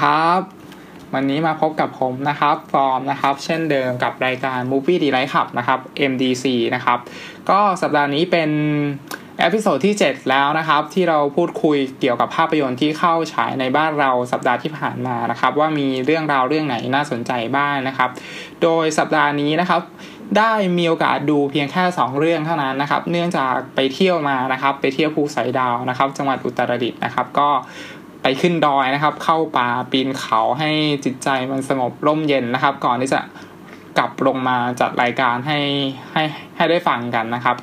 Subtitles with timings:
[0.00, 0.40] ครับ
[1.14, 6.98] วันนี้มาพบกับผมนะครับฟอร์มนะครับ เช่นเดิมกับรายการ Movie Delight Club นะครับ MDC นะครับ
[7.50, 8.50] ก็สัปดาห์นี้เป็น
[9.40, 18.10] episode ที่ 7 แล้วนะครับ ที่เราพูดคุยเกี่ยวกับภาพยนตร์ที่เข้าฉายในบ้านเราสัปดาห์ที่ผ่านมานะครับ ว่ามีเรื่องราวเรื่องไหนน่าสนใจบ้างนะครับ
[18.62, 19.82] โดยสัปดาห์นี้นะครับ
[20.38, 27.48] ได้มีโอกาสดูเพียงแค่ 2 เรื่องเท่านั้นนะครับ เนื่องจากไปเที่ยวมานะครับ ไปเที่ยวภูสอยดาวนะครับ จังหวัดอุตรดิตถ์นะครับ ก็
[28.28, 30.70] ไปขึ้นดอยนะครับ เข้าป่าปีนเขาให้
[31.04, 33.20] จิตใจมันสงบร่มเย็นนะครับ ก่อนที่จะ
[33.98, 35.58] กลับลงมาจัดรายการให้
[36.12, 36.22] ให้
[36.56, 37.56] ให้ได้ฟังกันนะครับ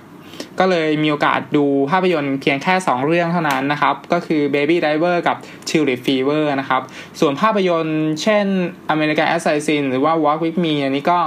[0.59, 5.37] ก็เลยมีโอกาสดูภาพยนตร์เพียงแค่ 2 เรื่องเท่านั้นนะครับ ก็คือ Baby Driver กับ
[5.69, 6.81] Tulip Fever นะครับ
[7.19, 8.45] ส่วนภาพยนตร์เช่น
[8.93, 11.19] American Assassin หรือว่า Walk with Me อันนี้ก็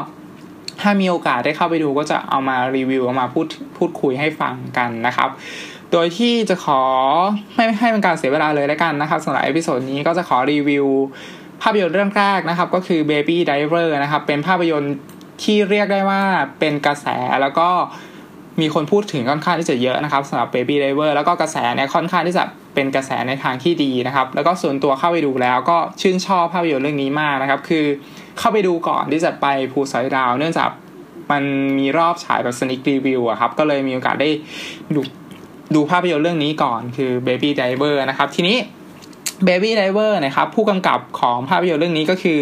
[0.81, 5.31] ถ้ามีโอกาสได้เข้าไปดูก็จะเอามารีวิวเอามาพูดพูดคุยให้ฟังกันนะครับ
[5.93, 6.81] โดยที่จะขอ
[7.55, 10.87] ไม่ให้เป็นการเสียเวลาเลยแล้วกันนะครับสำหรับ episode นี้ก็จะขอรีวิว
[11.63, 14.95] ภาพยนตร์เรื่องแรกนะครับก็คือ Baby Driver นะครับ เป็นภาพยนตร์
[15.43, 16.23] ที่เรียกได้ว่า
[16.59, 17.07] เป็นกระแส
[17.41, 17.69] แล้วก็
[18.61, 27.85] มีคนพูดถึงค่อนข้างที่จะเยอะนะครับสำหรับ Baby Driver แล้วก็กระแสเนี่ยค่อนข้างที่จะเป็นกระแสในทางที่ดีนะครับ แล้วก็ส่วนตัวเข้าไปดูแล้วก็ชื่นชอบภาพยนตร์เรื่องนี้มากนะครับ คือ
[28.39, 30.71] เข้าไปดูก่อนที่จะไปภูสอยดาว เนื่องจาก
[31.31, 31.43] มัน
[31.79, 34.29] มีรอบฉายแบบ sneak preview อะครับ ก็เลยมีโอกาสได้
[34.95, 35.01] ดู
[35.75, 38.57] ดูภาพยนตร์เรื่องนี้ก่อนคือ Baby Driver นะครับ ทีนี้
[39.47, 42.41] Baby Driver นะครับผู้กำกับของภาพยนตร์เรื่องนี้ก็คือ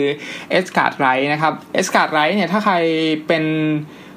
[0.50, 2.74] Edgar Wright นะครับ Edgar Wright เนี่ยถ้าใคร
[3.26, 3.44] เป็น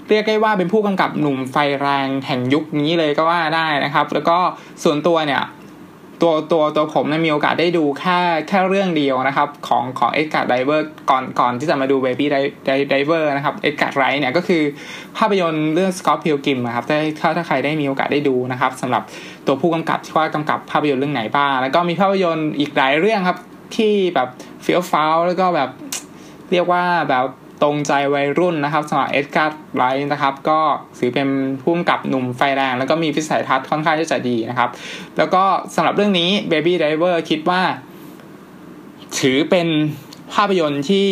[0.09, 4.37] เรียกได้ว่าเป็นผู้กำกับหนุ่มไฟแรงแห่งยุคนี้เลยก็ว่าได้นะครับ แล้วก็
[4.83, 5.43] ส่วนตัวเนี่ย
[6.21, 12.25] ตัวตัวตัวผมเนี่ยมีโอกาสได้ดูแค่แค่เรื่องเดียวนะครับของของ Edgar Wright ก่อนก่อนที่จะมาดู Baby
[12.91, 14.61] Driver นะครับเอ็ดการ์ดไรเนี่ยก็คือ
[15.17, 19.03] ภาพยนตร์เรื่อง Scott Pilgrim นะครับถ้าถ้าถ้าใครได้มีโอกาสได้ดูนะครับสำหรับ
[19.47, 23.39] ตัวผู้กำกับที่ว่ากำกับภาพยนตร์เรื่องไหนบ้างแล้วก็มีภาพยนตร์อีกหลายเรื่องครับ
[23.75, 24.29] ที่แบบ
[24.63, 25.69] เฟี้ยวฟ้าวแล้วก็แบบ
[26.51, 27.25] เรียกว่าแบบ
[27.61, 30.59] ตรงใจวัยรุ่นนะครับสำหรับเอ็ดการ์ดไรท์นะครับ ก็
[30.97, 31.27] ถือเป็น
[31.61, 34.69] ผู้กำกับหนุ่มไฟแรง แล้วก็มีวิสัยทัศน์ค่อนข้างที่จะดีนะครับ
[35.17, 35.43] แล้วก็
[35.75, 37.61] สำหรับเรื่องนี้ Baby Driver คิดว่า
[39.19, 39.67] ถือเป็น
[40.33, 41.09] ภาพยนตร์ที่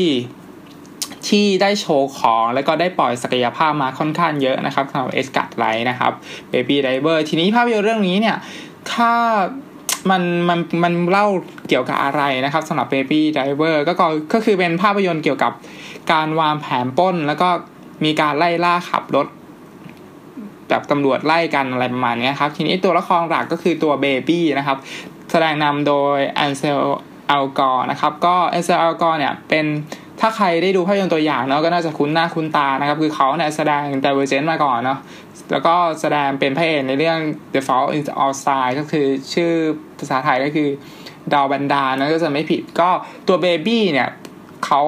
[1.28, 6.14] ที่ได้โชว์ของแล้วก็ได้ปล่อยศักยภาพมาค่อนข้างเยอะนะครับสำหรับเอสกัดไลท์นะครับ
[6.52, 8.38] Baby Driver ทีนี้ภาพยนตร์เรื่องนี้เนี่ย
[8.94, 9.12] ถ้า
[10.10, 11.28] มันมันมันเล่า
[11.68, 15.52] เกี่ยวกับอะไรนะครับสำหรับ Baby Driver ก็ก็ก็คือเป็นภาพยนตร์เกี่ยวกับ
[16.12, 17.50] การวางแผนป้น แล้วก็
[18.04, 19.28] มีการไล่ล่าขับรถ
[20.70, 24.78] แบบตำรวจไล่กันอะไรประมาณนี้ครับ ทีนี้ตัวละครหลักก็คือตัวเบบี้นะครับ
[25.32, 29.66] แสดงนำโดยแอนเซล เอลกอร์ตนะครับ ก็แอนเซล เอลกอร์ตเนี่ยเป็น
[30.22, 35.00] ถ้าใครได้ดูภาพยนตร์ตัวอย่างเนาะก็น่าจะคุ้นหน้าคุ้นตานะครับ คือเขาเนี่ยแสดง Divergent มาก่อนเนาะ
[35.52, 37.20] แล้วก็แสดงเป็นพระเอกในเรื่อง
[37.54, 39.52] The Fault in Our Stars ก็คือชื่อ
[40.00, 40.70] ภาษาไทยก็คือ
[41.34, 42.90] ดาวบันดาลนะถ้าจำไม่ผิดก็
[43.28, 44.10] ตัวเบบี้เนี่ย
[44.66, 44.82] เขา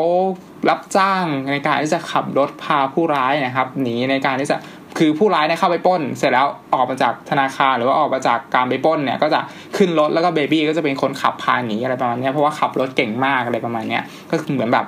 [0.70, 4.58] รับจ้างในการที่จะขับรถพาผู้ร้ายนะครับหนีในการที่จะ
[4.98, 9.40] คือผู้ร้ายเนี่ยเข้าไปปล้น เสร็จแล้วออกมาจากธนาคารหรือว่าออกมาจากการไปปล้นเนี่ยก็จะ
[9.78, 14.00] ขึ้นรถแล้วก็เบบี้ก็จะเป็นคนขับพาหนีอะไรประมาณนี้เพราะว่าขับรถเก่งมากอะไรประมาณนี้
[14.32, 14.86] ก็คือเหมือนแบบ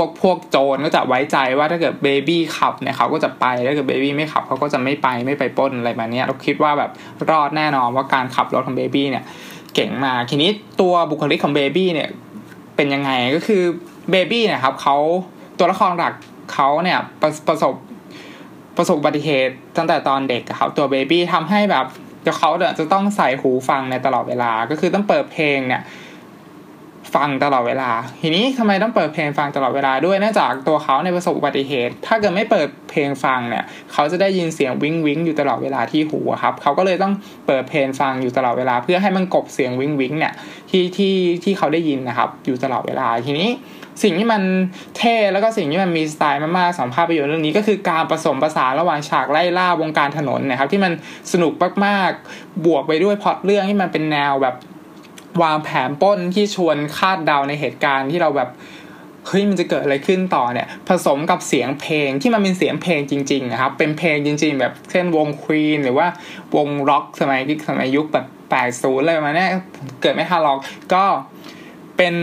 [0.00, 6.90] วกพวกโจรก็จะไว้ใจว่าถ้าเกิดเบบี้ขับเนี่ยเขาก็จะไปถ้าเกิดเบบี้ไม่ขับเขาก็จะไม่ไปไม่ไปปล้นอะไรแบบนี้เราคิดว่าแบบ
[7.30, 9.24] รอดแน่นอนว่าการขับรถของเบบี้เนี่ย
[9.74, 10.50] เก่งมากทีนี้
[10.80, 12.08] ตัวบุคลิกของเบบี้เนี่ย
[12.76, 13.62] เป็นยังไงก็คือ
[14.10, 14.96] เบบี้เนี่ยครับเขา
[15.58, 16.14] ตัวละครหลัก
[16.52, 17.74] เขาเนี่ยประประสบ
[18.76, 21.86] ประสบอุบัติเหตุตั้งแต่ตอนเด็กครับตัวเบบี้ทำให้แบบ
[22.38, 25.82] เขาเนี่ยจะต้องใส่หูฟังในตลอดเวลาก็คือต้องเปิดเพลงเนี่ย
[27.14, 27.90] ฟังตลอดเวลา
[28.22, 37.12] ทีนี้ทำไมต้องเปิดเพลงฟังตลอดเวลาด้วยเนื่องจากตัวเขาในประสบอุบัติเหตุ ถ้าเกิดไม่เปิดเพลงฟังเนี่ย เขาจะได้ยินเสียงวิ้งวิ้งอยู่ตลอดเวลาที่หูครับ เขาก็เลยต้อง
[37.46, 40.34] เปิดเพลงฟังอยู่ตลอดเวลา เพื่อให้มันกบเสียงวิ้งวิ้งเนี่ย
[40.70, 41.14] ที่ที่
[41.44, 43.50] ที่เขาได้ยินนะครับ อยู่ตลอดเวลาทีนี้
[44.02, 44.42] สิ่งที่มัน
[44.96, 50.92] เท่แล้วก็สิ่งที่มันมีสไตล์มากๆสองภาพยนตร์เรื่องนี้ก็คือการผสมผสานระหว่างฉากไล่ล่าวงการถนนนะครับที่มัน
[51.32, 51.52] สนุก
[51.84, 54.54] มากๆ บวกไปด้วยพล็อตเรื่องที่มันเป็นแนวแบบ
[55.42, 58.50] วางแผนป้นที่ชวนคาดเดาในเหตุการณ์ที่เราแบบ
[59.26, 66.06] เฮ้ยมันจะเกิดอะไรขึ้นต่อเนี่ย ผสมกับเสียงเพลงที่มันเป็นเสียงเพลงจริงๆนะครับ เป็นเพลงจริง ๆ แบบเช่นวงควีนหรือว่า
[66.56, 69.46] วงร็อกสมัยสมัยยุคแบบแปดศูนย์อะไรประมาณนี้
[70.00, 70.58] เกิดไม่ทันหรอก
[70.94, 71.04] ก็
[71.96, 72.16] เป็น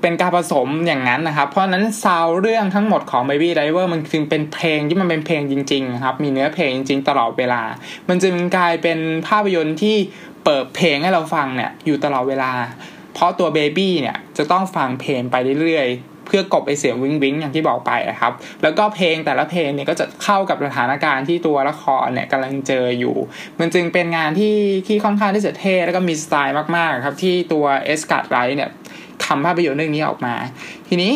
[0.00, 7.62] เป็นการผสมอย่างนั้นนะครับ เพราะนั้นซาวเรื่องทั้งหมดของ Baby Driver มันจึงเป็นเพลงที่มันเป็นเพลงจริงๆครับ มีเนื้อเพลงจริงๆ ตลอดเวลา
[8.08, 8.98] มันจึงกลายเป็น
[9.28, 9.96] ภาพยนตร์ที่
[10.50, 12.52] เปิดเพลงให้เราฟังเนี่ยอยู่ตลอดเวลา
[13.14, 23.16] เพราะตัวเบบี้เนี่ยจะต้องฟังเพลงไปเรื่อยๆ เพื่อกบไอเสียงวิงวิงอย่างที่บอกไปนะครับ แล้วก็เพลงแต่ละเพลงเนี่ยก็จะเข้ากับสถานการณ์ที่ตัวละครเนี่ยกำลังเจออยู่
[23.60, 24.56] มันจึงเป็นงานที่
[24.86, 28.70] ที่ค่อนข้างที่จะเท่แล้วก็มีสไตล์มากๆครับที่ตัวเอสกัดไรท์เนี่ย
[29.24, 30.34] ทำภาพยนตร์เรื่องนี้ออกมา
[30.88, 31.12] ทีนี้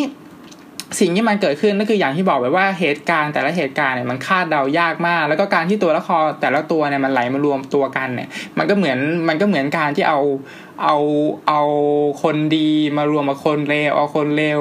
[1.00, 8.28] สิ่งที่มันเกิดขึ้นก็คืออย่างที่บอกไปว่าเหตุการณ์แต่ละเหตุการณ์เนี่ยมันคาดเดายากมาก แล้วก็การที่ตัวละครแต่ละตัวเนี่ยมันไหลมารวมตัวกันเนี่ย
[8.58, 8.98] มันก็เหมือน
[9.28, 10.20] มันก็เหมือนการที่เอา
[10.84, 10.96] เอา
[11.48, 11.62] เอา
[12.22, 14.60] คนดีมารวมกับคนเลวเอาคนเลว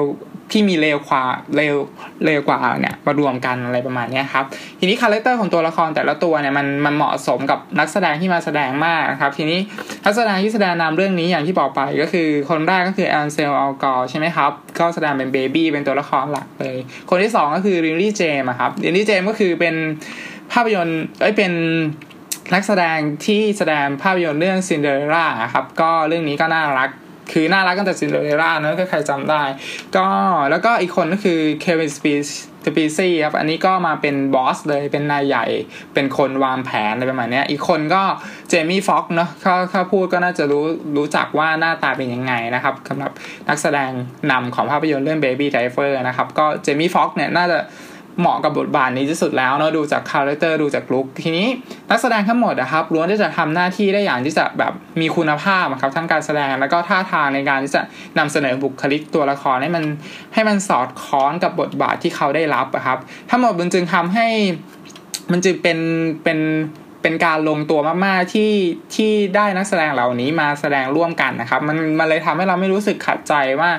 [0.52, 1.24] ที่มีเลวกว่า
[1.56, 1.76] เลว
[2.24, 4.44] เลวกว่าเนี่ยมารวมกันอะไรประมาณนี้ครับ
[4.78, 9.58] ทีนี้ character ของตัวละครแต่ละตัวเนี่ยมันมันเหมาะสมกับนักแสดงที่มาแสดงมากนะครับ ทีนี้
[10.04, 16.76] นักแสดงที่แสดงนำเรื่องนี้อย่างที่บอกไปก็คือคนแรกก็คือแอนเซล เอลกอร์ตใช่ไหมครับก็แสดงเป็นเบบี้เป็นตัวละครหลักเลย
[17.10, 19.74] คนที่สองก็คือลิลี่เจมส์ครับลิลี่เจมส์ก็คือเป็น
[20.52, 21.52] ภาพยนตร์เอ้ยเป็น
[22.54, 26.90] นักแสดงที่แสดงภาพยนตร์เรื่องซินเดอเรลล่าครับก็เรื่องนี้ก็น่ารัก
[27.32, 29.42] คือน่ารักตั้งแต่ซินเดอเรลล่าเนอะถ้าใครจำได้
[29.96, 30.06] ก็
[30.50, 35.46] แล้วก็อีกคนก็คือเควิน สเปสเปซีย์ครับ อันนี้ก็มาเป็นบอสเลยเป็นนายใหญ่
[35.94, 38.02] เป็นคนวางแผนอะไรประมาณนี้อีกคนก็
[38.48, 40.64] เจมี่ฟ็อกซ์เนาะถ้าถ้าพูดก็น่าจะรู้
[40.96, 43.12] รู้จักว่าหน้าตาเป็นยังไงนะครับสำหรับ
[43.48, 43.90] นักแสดง
[44.30, 47.58] นำของภาพยนตร์เรื่อง Baby Driver นะครับ ก็เจมี่ฟ็อกซ์เนี่ยน่าจะ
[48.20, 51.46] เหมาะกับบทบาทนี้ที่สุดแล้วเนาะดูจาก character ดูจาก look ทีนี้
[51.90, 57.82] นักแสดงทั้งหมดนะครับล้วนที่จะทำหน้าที่ได้อย่างที่จะแบบมีคุณภาพครับทั้งการแสดงแล้วก็ท่าทางในการที่จะ
[58.18, 59.84] นำเสนอบุคลิกตัวละครให้มัน
[60.34, 62.98] ให้มันสอดคล้องกับบทบาทที่เขาได้รับครับ
[63.30, 64.26] ทั้งหมดมันจึงทำให้
[65.32, 65.78] มันจึงเป็น
[66.24, 66.40] เป็น
[67.02, 68.52] เป็นการลงตัวมากๆที่
[68.94, 73.70] ที่ได้นักแสดงเหล่านี้มาแสดงร่วมกันนะครับ มันมันเลยทำให้เราไม่รู้สึกขัดใจว่า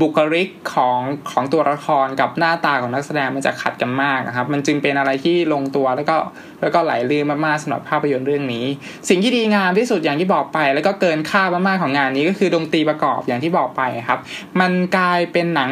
[0.00, 1.00] บุคลิกของ
[1.30, 6.16] ของตัวละครกับหน้าตาของนักแสดงมันจะขัดกันมากนะครับ มันจึงเป็นอะไรที่ลงตัวแล้วก็
[6.60, 8.66] แล้วก็ไหลลื่นมากๆสำหรับภาพยนตร์เรื่องนี้
[9.08, 14.18] สิ่งที่ดีงามที่สุดอย่างที่บอกไป แล้วก็เกินค่ามากๆของงานนี้ก็คือดนตรีประกอบอย่างที่บอกไปครับ
[14.60, 15.70] มันกลายเป็นหนัง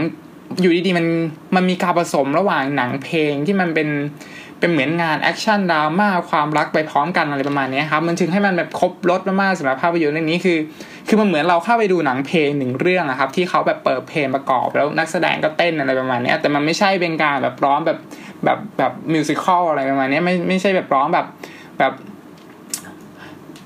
[0.60, 1.06] อยู่ดีๆมัน
[1.56, 3.88] มันมีการผสมระหว่างหนังเพลงที่มันเป็น
[4.60, 10.58] เป็นเหมือนงานแอคชั่นดราม่าความรักไปพร้อมกันอะไรประมาณนี้ครับมันจึงให้มันแบบครบรสมากๆสำหรับภาพยนตร์เรื่องนี้คือ
[11.08, 17.98] คือมันเหมือนเราเข้าไปดูหนังเพลงหนึ่งเรื่องนะครับที่เขาแบบเปิดเพลงประกอบแล้วนักแสดงก็เต้นอะไรประมาณนี้แต่มันไม่ใช่เป็นการแบบร้องแบบ
[18.44, 21.26] แบบแบบ musical อะไรประมาณนี้ไม่ไม่ใช่แบบร้องแบบ
[21.78, 21.92] แบบ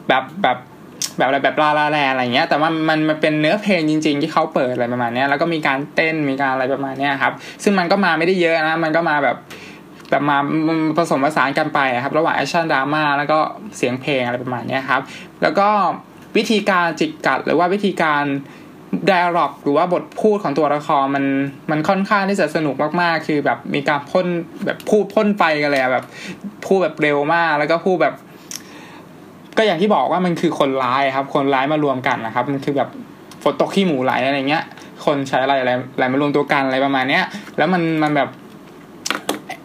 [0.09, 0.59] แบบแบบ
[1.19, 7.33] แบบอะไรแบบลาลาแลอะไรเงี้ยแต่ว่ามันมันเป็นเนื้อเพลงจริง ๆ ที่เขาเปิดอะไรประมาณนี้แล้วก็มีการเต้นมีการอะไรประมาณนี้ครับ
[7.63, 9.37] ซึ่งมันก็มาไม่ได้เยอะนะมันก็มาแบบ
[10.11, 10.37] แบบมา
[10.97, 13.39] ผสมผสานกันไปครับ ระหว่างแอคชั่นดราม่าแล้วก็
[13.77, 15.03] เสียงเพลงอะไรประมาณนี้ครับ
[15.43, 15.69] แล้วก็
[16.37, 18.25] วิธีการจิกกัดหรือว่าวิธีการ
[19.11, 21.25] dialogue หรือว่าบทพูดของตัวละครมัน
[21.71, 24.27] มันค่อนข้างที่จะสนุกมากๆ คือแบบมีการพ่น
[24.65, 26.05] แบบพูดพ่นไฟกันเลยแบบ
[26.67, 28.15] พูดแบบเร็วมากแล้วก็พูดแบบ
[29.57, 32.89] ก็อย่างที่บอกว่ามันคือคนร้ายครับ คนร้ายมารวมกันนะครับ มันคือแบบ
[33.43, 34.65] ฝนตกขี้หมูไหลอะไรเงี้ย
[35.05, 37.25] คนใช้อะไรอะไรอะไรมารวมตัวกันอะไรประมาณเนี้ย
[37.57, 38.29] แล้วมันมันแบบ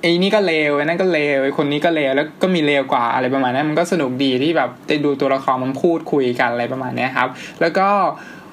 [0.03, 7.29] ไอ้นี่ก็เลวไอ้นั่นก็เลวไอ้คนนี้ก็เลวแล้วก็มีเลวกว่าอะไรประมาณนี้มันก็สนุกดีที่แบบได้ดูตัวละครมันพูดคุยกันอะไรประมาณนี้ครับ
[7.61, 7.87] แล้วก็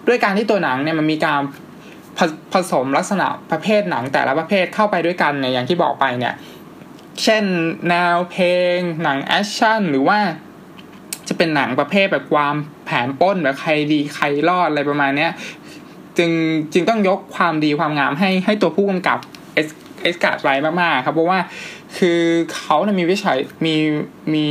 [0.08, 1.40] ด้วยการที่ตัวหนังเนี่ยมันมีการ
[2.18, 2.20] ผ
[2.52, 6.34] ผสมลักษณะประเภทหนังแต่ละประเภทเข้าไปด้วยกันเนี่ยอย่างที่บอกไปเนี่ย
[7.22, 7.44] เช่น
[7.88, 10.18] แนวเพลง หนังแอคชั่นหรือว่า
[11.28, 15.30] จะเป็นหนังประเภทแบบวางแผนปล้นแบบใครดีใครรอดอะไรประมาณเนี้ย
[16.18, 16.30] จึง
[16.72, 19.18] จึงต้องยกความดีความงามให้ให้ตัวผู้กำกับ
[20.02, 21.38] เอสการ์ดไว้มากๆครับเพราะว่า
[21.98, 22.20] คือ
[22.54, 23.74] เขาเนี่ยมีวิชัยมี
[24.34, 24.46] มี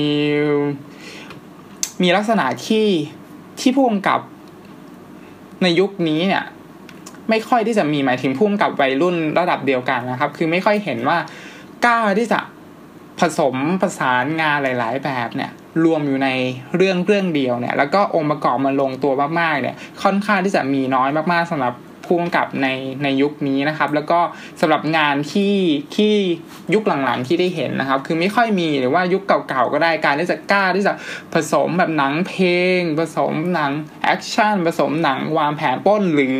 [2.01, 2.87] มีลักษณะที่
[3.59, 4.19] ที่ผู้กำกับ
[5.63, 6.43] ในยุคนี้เนี่ย
[7.29, 11.17] ไม่ค่อยที่จะมีหมายถึงผู้กำกับวัยรุ่นระดับเดียวกันนะครับ คือไม่ค่อยเห็นว่า
[11.85, 12.39] กล้าที่จะ
[13.19, 15.51] ผสมประสานงานหลาย ๆ แบบเนี่ย
[15.83, 16.29] รวมอยู่ใน
[16.75, 21.73] เรื่องเรื่องเดียวเนี่ย แล้วก็องค์ประกอบมันลงตัวมากๆเนี่ย ค่อนข้างที่จะมีน้อยมากๆสำหรับ
[22.09, 22.67] ผู้กำกับใน
[23.03, 24.19] ในยุคนี้นะครับ แล้วก็
[24.61, 25.55] สำหรับงานที่
[25.95, 26.13] ที่
[26.73, 30.93] ยุคหลังๆที่ได้เห็นนะครับ คือไม่ค่อยมีหรือว่ายุคเก่าๆก็ได้การที่จะกล้าที่จะ
[31.33, 32.47] ผสมแบบหนังเพล
[32.79, 33.71] ง ผสมหนัง
[34.03, 36.39] แอคชั่นผสมหนังวางแผนปล้นหรือ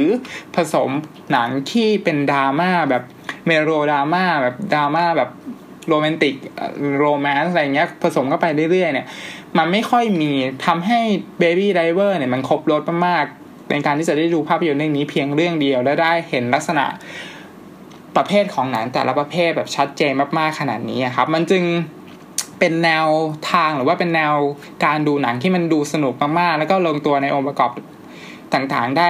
[0.55, 0.89] ผสม
[1.31, 3.03] หนังที่เป็นดราม่าแบบ
[3.45, 5.31] เมโรดราม่าแบบดราม่าแบบ
[5.87, 6.35] โรแมนติก
[6.99, 9.07] romance อะไรเงี้ยผสมเข้าไปเรื่อยๆเนี่ย
[9.57, 10.31] มันไม่ค่อยมี
[10.65, 10.99] ทำให้
[11.41, 13.25] Baby Driver เนี่ยมันครบรสมาก
[13.71, 16.85] ในการที่จะได้ดูภาพยนตร์เรื่องนี้เพียงเรื่องเดียวและได้เห็นลักษณะ
[18.15, 21.63] ประเภทของหนังแต่ละประเภทแบบชัดเจนมากๆขนาดนี้ครับ มันจึง
[22.59, 23.07] เป็นแนว
[23.51, 24.33] ทางหรือว่าเป็นแนว
[24.85, 27.71] การดูหนังที่มันดูสนุกมากๆ แล้วก็ลงตัวในองค์ประกอบ
[28.53, 29.09] ต่างๆได้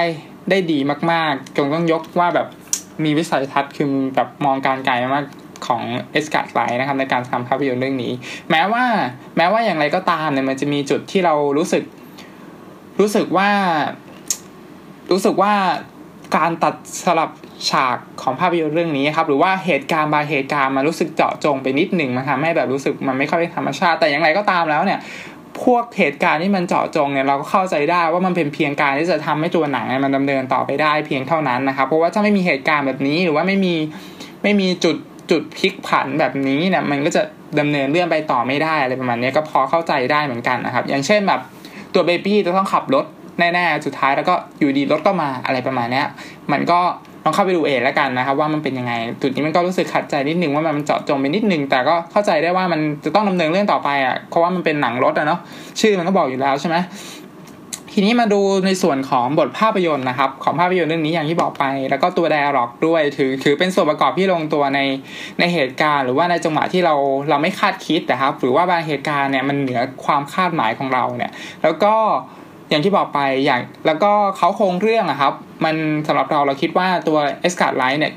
[0.50, 0.78] ได้ดี
[1.12, 2.46] มากๆจงต้องยกว่าแบบ
[3.04, 5.24] มีวิสัยทัศน์คือแบบมองการไกลมาก
[5.66, 8.12] ของเอสกัดไลนะครับในการทำภาพยนตร์เรื่องนี้
[8.50, 8.84] แม้ว่า
[9.36, 11.84] แม้ว่าอย่างไรก็ตามเนี่ยมันจะมีจุดที่เรารู้สึก
[13.00, 13.50] รู้สึกว่า
[15.10, 15.52] รู้สึกว่า
[16.36, 16.74] การตัด
[17.04, 17.30] สลับ
[17.70, 24.98] ฉากของภาพยนตร์เรื่องนี้ครับ หรือว่าเหตุการณ์บางเหตุการณ์มันรู้สึกเจาะจงไปนิดหนึ่งมันทำให้แบบรู้สึกมันไม่ค่อยธรรมชาติ แต่อย่างไรก็ตามแล้วเนี่ย
[25.62, 33.74] พวกเหตุการณ์ที่มันเจาะจงเนี่ยเราก็เข้าใจได้ว่ามันเป็นเพียงการที่จะทำให้ตัวหนังมันดำเนินต่อไปได้เพียงเท่านั้นนะครับ เพราะว่าถ้าไม่มีเหตุการณ์แบบนี้หรือว่าไม่มี
[34.42, 34.96] ไม่มีจุด
[35.30, 37.22] จุดพลิกผันแบบนี้เนี่ยมันก็จะ
[37.60, 41.40] ดำเนินเรื่องไปต่อไม่ได้อะไรประมาณนี้ก็พอเข้าใจได้เหมือนกันนะครับ อย่างเช่นแบบ
[41.94, 43.06] ตัวเบบี้จะต้องขับรถ
[43.38, 46.02] แน่ๆสุดท้ายแล้วก็อยู่ดีรถก็มาอะไรประมาณนี้
[46.52, 46.80] มันก็
[47.24, 55.40] ลองเข้าไปดูเองแล้วกันนะครับว่ามันเป็นยังไงจุดนี้มันก็รู้สึกขัดใจนิดนึงว่ามันเจาะจงไปนิดนึง แต่ก็เข้าใจได้ว่ามันจะต้องดำเนินเรื่องต่อไปอะเพราะว่ามันเป็นหนังรถอะเนาะ
[55.80, 56.76] ชื่อมันก็บอกอยู่แล้วใช่ไหม
[57.94, 64.80] ทีนี้มาดูในส่วนของบทภาพยนตร์นะครับ ของภาพยนตร์เรื่องนี้อย่างที่บอกไป แล้วก็ตัวไดอะล็อกด้วยถือถือเป็นส่วนประกอบที่ลงตัวใน
[65.38, 66.94] ในเหตุการณ์ หรือว่าในจังหวะที่เรา
[67.30, 71.32] เราไม่คาดคิดนะครับ หรือว่าบางเหตุการณ์เนี่ยมันเหนือความคาดหมายของเราเนี่ย
[71.62, 71.94] แล้วก็
[72.70, 75.34] อย่างที่บอกไปอย่างแล้วก็เขาโครงเรื่องอะครับ
[75.64, 78.12] มันสำหรับเราเราคิดว่าตัวเอสการ์ไลท์เนี่ย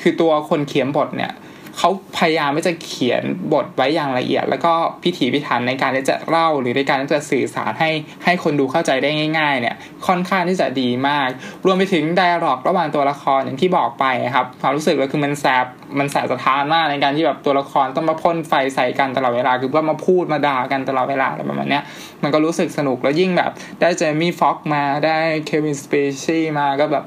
[0.00, 1.32] คือตัวคนเขียนบทเนี่ย
[1.78, 7.90] เขาพยายามที่จะเขียนบทไว้อย่างละเอียด แล้วก็พิถีพิถันในการที่จะเล่าหรือในการที่จะสื่อสารให้
[8.24, 9.76] ให้คนดูเข้าใจได้ง่าย ๆ เนี่ย
[10.06, 11.28] ค่อนข้างที่จะดีมาก
[11.66, 14.04] รวมไปถึงไดอะล็อกระหว่างตัวละครอย่างที่บอกไป
[14.34, 15.66] ครับความรู้สึกก็คือมันแสบ
[15.98, 21.80] มันแสบสะท้านมากในการที่แบบตัวละครต้องมาพ่นไฟใส่กันตลอดเวลาคือว่ามาพูดมาด่ากันตลอดเวลาอะไรประมาณนี้
[22.22, 23.50] มันก็รู้สึกสนุกแล้วยิ่งแบบ
[23.80, 27.04] ได้เจมี่ฟ็อกมาได้เควินสเปซี่มาก็แบบ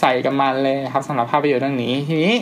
[0.00, 2.34] ใส่กับมันเลยครับสำหรับภาพยนตร์เรื่องนี้ทีนี้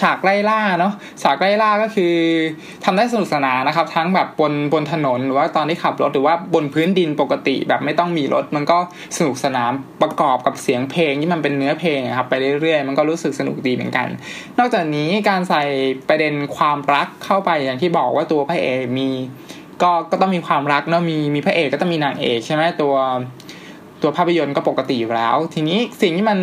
[0.00, 2.14] ฉากไล่ล่าเนาะฉากไล่ล่าก็คือ
[2.84, 8.78] ทำได้สนุกสนานนะครับ ทั้งแบบบนบนถนนหรือว่าตอนที่ขับรถหรือว่าบนพื้นดินปกติแบบไม่ต้องมีรถ มันก็
[9.16, 9.72] สนุกสนาน
[10.02, 14.08] ประกอบกับเสียงเพลงที่มันเป็นเนื้อเพลงครับไปเรื่อยๆ มันก็รู้สึกสนุกดีเหมือนกัน
[14.58, 15.62] นอกจากนี้การใส่
[16.08, 19.10] ประเด็นความรักเข้าไปอย่างที่บอกว่าตัวพระเอกมี
[19.82, 22.94] ก็ก็ต้องมีความรักเนาะมีมีพระเอกก็ต้องมีนางเอกใช่ไหมตัว
[24.02, 26.38] ตัวภาพยนตร์ก็ปกติอยู่แล้ว ทีนี้สิ่งที่มัน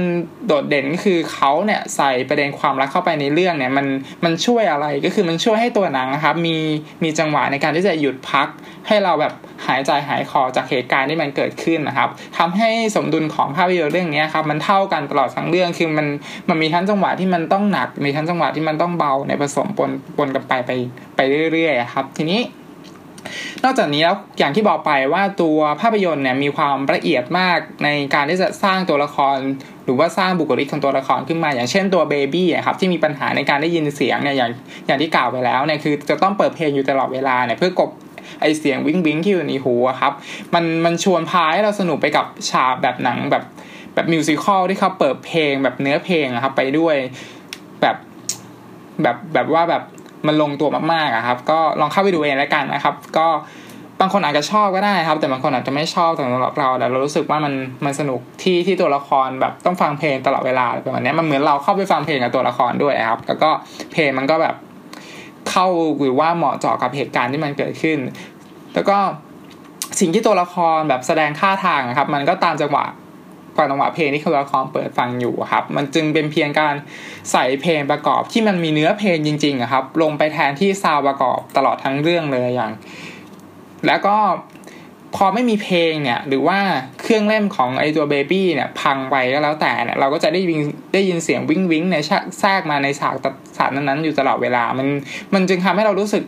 [0.48, 3.86] โดดเด่นก็คือเขาเนี่ยใส่ประเด็นความรักเข้าไปในเรื่องเนี่ยมัน
[4.24, 6.58] มันช่วยอะไรก็คือมันช่วยให้ตัวหนังครับมี
[7.04, 8.48] มีจังหวะในการที่จะหยุดพัก
[8.88, 9.34] ให้เราแบบ
[9.68, 16.08] หายใจหายคอจากเหตุการณ์ที่มันเกิดขึ้นนะครับทำให้สมดุลของภาพยนตร์เรื่องนี้ครับมันเท่ากันตลอดทั้งเรื่องคือมัน
[16.50, 20.72] มันมีทั้งจังหวะที่มันต้องหนัก มีทั้งจังหวะที่มันต้องเบาในผสมปนปนกันไปไป
[21.16, 21.20] ไป
[21.54, 22.40] เรื่อยๆครับทีนี้
[23.64, 29.38] นอกจากนี้แล้วอย่างที่บอกไปว่าตัวภาพยนตร์เนี่ยมีความละเอียดมากในการที่จะสร้างตัวละคร
[29.86, 34.52] หรือว่าสร้างบุคลิกของตัวละครขึ้นมา อย่างเช่นตัวเบบี้ครับที่มีปัญหาในการได้ยินเสียงเนี่ยอย่าง
[34.88, 37.90] อย่างที่กล่าวไปแล้วเนี่ยคือจะต้องเปิดเพลงอยู่ตลอดเวลาเนี่ยเพื่อกบ
[38.42, 40.14] ไอเสียงวิ้งวิ้งที่อยู่ในหูครับ
[40.54, 43.44] มันมันชวนพาให้เราสนุกไปกับฉากแบบหนังแบบ
[43.94, 46.96] แบบมิวสิควลที่เขาเปิดเพลงแบบเนื้อเพลงครับไปด้วย
[47.82, 47.96] แบบ
[49.02, 49.84] แบบแบบว่าแบบ
[50.28, 53.28] มันลงตัวมากๆอะครับ ก็ลองเข้าไปดูเองแล้วกันนะครับ ก็
[54.00, 57.54] บางคนอาจจะชอบก็ได้ครับ แต่บางคนอาจจะไม่ชอบสำหรับเราแต่เรารู้สึกว่ามัน
[57.86, 63.50] มันสนุกที่ที่ตัวละครแบบต้องฟังเพลงตลอดเวลาประมาณนี้มันเหมือนเราเข้าไปฟังเพลงกับตัวละครด้วยครับ แล้วก็
[63.92, 64.56] เพลงมันก็แบบ
[65.50, 65.68] เข้า
[66.02, 67.98] หรือว่าเหมาะเจาะกับเหตุการณ์ที่มันเกิดขึ้น
[68.74, 68.98] แล้วก็
[70.00, 72.86] สิ่งที่ตัวละครแบบแสดงท่าทางนะครับ มันก็ตามจังหวะ
[73.58, 76.76] ก่อนจังหวะเพลงที่คือละครเปิดฟังอยู่ครับ มันจึงเป็นเพียงการ
[77.32, 82.72] ใส่เพลงประกอบที่มันมีเนื้อเพลงจริงๆครับ ลงไปแทนที่ซาวประกอบตลอดทั้งเรื่องเลยอย่าง
[83.88, 84.18] แล้วก็
[85.16, 86.60] พอไม่มีเพลงเนี่ย หรือว่า
[87.02, 90.62] เครื่องเล่นของไอตัวเบบี้เนี่ย พังไปก็แล้วแต่เนี่ย เราก็จะได้ยิน
[90.94, 91.98] ได้ยินเสียงวิ้งวิ้งใน
[92.40, 93.16] แทรกมาในฉาก
[93.58, 94.88] ฉากนั้นๆอยู่ตลอดเวลา มัน
[95.34, 96.24] มันจึงทำให้เรารู้สึก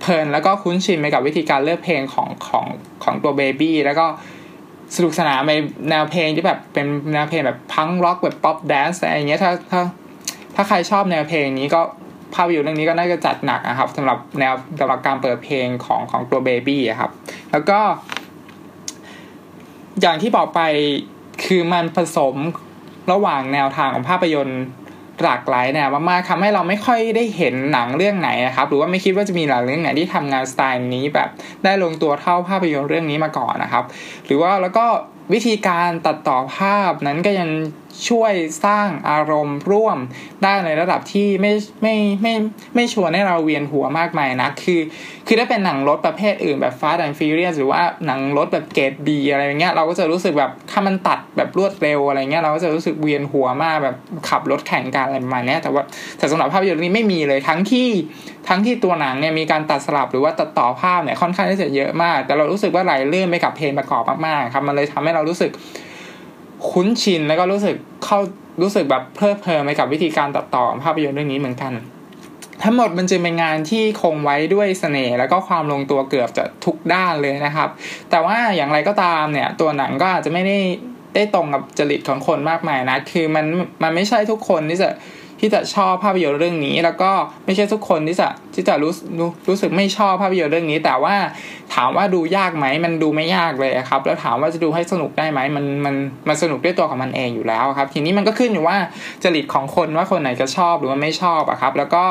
[0.00, 2.66] เพลินแล้วก็คุ้นชินไปกับวิธีการเลือกเพลงของของ
[3.04, 4.06] ของตัวเบบี้แล้วก็
[4.96, 5.52] สนุกสนานใน
[5.90, 9.82] แนวเพลงที่แบบเป็นแนวเพลงแบบ punk rock แบบ pop dance อะไรอย่างเงี้ยถ้าถ้า
[10.54, 11.80] ถ้าใครชอบแนวเพลงนี้ก็
[12.34, 17.10] ภาพยนตร์เรื่องนี้ก็น่าจะจัดหนักนะครับสำหรับแนวสำหรับการเปิดเพลงของของตัวเบบี้ครับ
[17.52, 17.78] แล้วก็
[20.00, 20.60] อย่างที่บอกไป
[21.44, 22.36] คือมันผสม
[23.12, 24.62] ระหว่างแนวทางของภาพยนตร์
[25.24, 31.28] หลากหลายแนวมากๆทำให้เราไม่ค่อยได้เห็นหนังเรื่องไหนนะครับหรือว่าไม่คิดว่าจะมีหนังเรื่องไหนที่ทำงานสไตล์นี้แบบ
[31.64, 33.84] ได้ลงตัวเท่าภาพยนตร์เรื่องนี้มาก่อนนะครับ
[34.26, 34.84] หรือว่าแล้วก็
[35.32, 37.48] วิธีการตัดต่อภาพนั้นก็ยัง
[38.08, 38.32] ช่วย
[38.64, 39.98] สร้างอารมณ์ร่วม
[40.42, 41.52] ได้ในระดับที่ไม่
[41.82, 42.34] ไม่ไม่
[42.74, 44.80] ไม่ชวนให้เราเวียนหัวมากมายนะคือ
[45.26, 53.96] คือถ้าเป็นหนังรถประเภทอื่นแบบ Fast and Furious หรือว่าหนังรถแบบเกรดบีอะไรเงี้ยเราก็จะรู้สึกแบบถ้ามันตัดแบบรวดเร็วอะไรเงี้ยเราก็จะรู้สึกเวียนหัวมากแบบ
[54.28, 55.82] ขับรถแข่งกันอะไรประมาณนี้แต่ว่า
[56.18, 57.88] แต่สำหรับภาพยนตร์นี้ไม่มีเลยทั้งที่
[58.48, 65.50] ทั้งที่ตัวหนังเนี่ยมีการตัดสลับหรือว่าตัดต่อภาพเนี่ยค่อนข้างที่จะเยอะมาก แต่เรารู้สึกว่าไหลเลื่อนไปกับเพลงประกอบมากๆครับมันเลยทำให้เรารู้สึก
[66.70, 68.18] คุ้นชินแล้วก็รู้สึกเข้า
[68.62, 71.72] รู้สึกแบบเพลิดเพลินไปกับวิธีการตัดต่อภาพยนตร์เรื่องนี้เหมือนกัน
[72.62, 77.68] ทั้งหมดมันจึงเป็นงานที่คงไว้ด้วยเสน่ห์แล้วก็ความลงตัวเกือบจะทุกด้านเลยนะครับ
[78.10, 80.58] แต่ว่าอย่างไรก็ตามเนี่ย ตัวหนังก็อาจจะไม่ได้
[81.14, 83.44] ได้ตรงกับจริตของคนมากมายนะ คือมัน
[83.82, 84.88] มันไม่ใช่ทุกคนที่จะ
[85.40, 87.10] ที่จะชอบภาพยนตร์เรื่องนี้ แล้วก็
[87.44, 91.16] ไม่ใช่ทุกคนที่จะที่จะรู้รู้รู้สึกไม่ชอบภาพยนตร์เรื่องนี้ แต่ว่า
[91.74, 95.94] ถามว่าดูยากไหมมันดูไม่ยากเลยครับ แล้วถามว่าจะดูให้สนุกได้ไหมมันมัน
[96.28, 98.76] มันสนุกด้วยตัวของมันเองอยู่แล้วครับ ทีนี้มันก็ขึ้นอยู่ว่า
[99.22, 102.04] จริตของคนว่าคนไหนจะชอบหรือว่าไม่ชอบอะครับ แล้วก็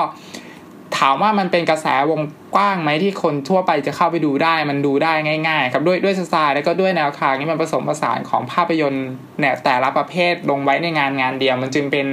[0.97, 2.21] ถามว่ามันเป็นกระแสวง
[2.55, 5.13] กว้างไหมที่คนทั่วไปจะเข้าไปดูได้มันดูได้
[5.47, 9.07] ง่าย ๆ ครับด้วยด้วยสไตล์แล้วก็ด้วยแนวทางนี้มันผสมผสานของภาพยนตร์
[9.41, 12.07] แนวแต่ละประเภทลงไว้ในงานงานเดียว มันจึงเป็น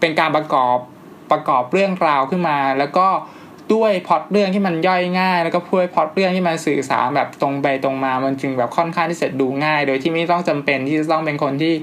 [0.00, 0.76] เป็นการประกอบ
[1.30, 3.06] ประกอบเรื่องราวขึ้นมา แล้วก็
[3.74, 11.74] ด้วยพอดเรื่องที่มันย่อยง่าย แล้วก็พูดพอดเรื่องที่มันสื่อสารแบบตรงไปตรงมา มันจึงแบบค่อนข้างที่จะดูง่าย โดยที่ไม่ต้องจำเป็นที่จะต้องเป็นคนที่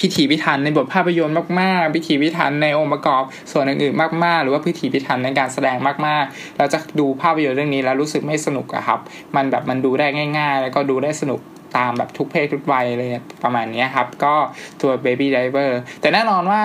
[0.00, 5.76] พิถีพิถันในบทภาพยนตร์มากๆ พิถีพิถันในองค์ประกอบส่วนอื่นๆมากๆ หรือว่าพิถีพิถันในการแสดง
[6.06, 9.00] มากๆ เราจะดูภาพยนตร์เรื่องนี้แล้วรู้สึกไม่สนุกอะครับ
[9.36, 10.06] มันแบบมันดูได้
[10.38, 11.40] ง่าย ๆ แล้วก็ดูได้สนุก
[11.76, 13.10] ตามแบบทุกเพศทุกวัยเลย
[13.42, 14.34] ประมาณนี้ครับ ก็
[14.80, 16.62] ตัว Baby Driver แต่แน่นอนว่า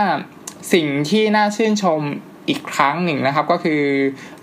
[0.73, 2.01] สิ่งที่น่าชื่นชม
[2.49, 3.81] อีกครั้งหนึ่งนะครับก็คือ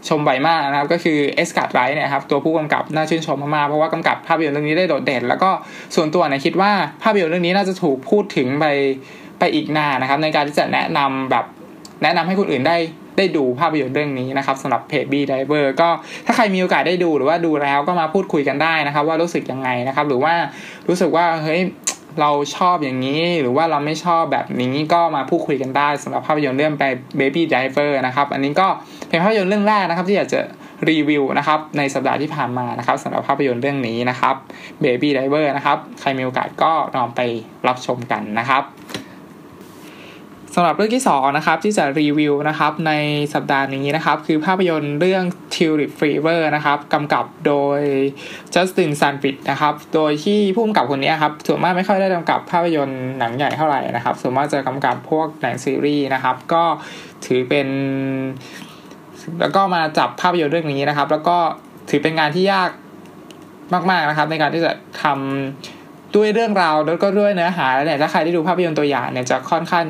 [0.09, 5.51] ชมบ่อยมากนะครับก็คือเอ็ดการ์ ไรท์เนี่ยครับตัวผู้กำกับน่าชื่นชมมากๆเพราะว่ากำกับภาพยนตร์เรื่องนี้ได้โดดเด่น แล้วก็
[5.95, 8.67] ส่วนตัวเนี่ยคิดว่าภาพยนตร์เรื่องนี้น่าจะถูกพูดถึงไป
[9.39, 11.45] ไปอีกนานนะครับในการที่จะแนะนำแบบ
[12.03, 12.79] แนะนำให้คนอื่นได้
[13.19, 15.89] ได้ดูภาพยนตร์เรื่องนี้นะครับสำหรับเพจ B Diver ก็
[16.27, 20.35] ถ้าใครมีโอกาสได้ดูหรือว่าดูแล้วก็มาพูดคุยกันได้นะครับ ว่ารู้สึกยังไงนะครับ หรือว่า
[20.89, 21.61] รู้สึกว่าเฮ้ย
[22.21, 26.85] เราชอบอย่างนี้ หรือว่าเราไม่ชอบแบบนี้ก็มาพูดคุยกันได้สำหรับภาพยนตร์เรื่องไป
[27.19, 28.69] Baby Driver นะครับ อันนี้ก็
[29.09, 30.41] เป็นภาพยนตร์เรื่องแรกนะครับ ที่อยากจะ
[30.91, 34.35] รีวิวนะครับในสัปดาห์ที่ผ่านมานะครับสำหรับภาพยนตร์เรื่องนี้นะครับ
[34.85, 37.21] Baby Driver นะครับ ใครมีโอกาสก็ลองไป
[37.69, 38.63] รับชมกันนะครับ
[40.55, 42.93] สำหรับเรื่องที่2นะครับที่จะรีวิวนะครับใน
[43.35, 47.81] สัปดาห์นี้นะครับคือภาพยนตร์เรื่อง Tulip Fever นะครับกำกับโดย
[48.55, 56.65] Justin s a n f i t นะครับโดยที่ผู้กำกับคนนี้ครับส่วนมากไม่ค่อยได้กำกับภาพยนตร์หนังใหญ่เท่าไหร่นะครับส่วนมากจะกำกับพวกหนังซีรีส์นะครับก็
[57.27, 57.69] ถือเป็น
[59.41, 61.37] แล้วก็มาจับภาพยนตร์เรื่องนี้นะครับ แล้วก็
[61.91, 62.71] ถือเป็นงานที่ยาก
[63.91, 69.87] มากๆนะครับ ในการที่จะทำด้วยเรื่องราวแล้วก็ด้วยเนื้อหาเนี่ยถ้าใครได้ดูภาพยนตร์ตัวอย่างเนี่ยจะค่อนข้าง